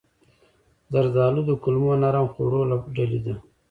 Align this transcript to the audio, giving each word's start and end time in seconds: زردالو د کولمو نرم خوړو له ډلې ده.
زردالو 0.91 1.41
د 1.49 1.51
کولمو 1.63 1.91
نرم 2.01 2.27
خوړو 2.33 2.61
له 2.69 2.75
ډلې 2.95 3.19
ده. 3.25 3.35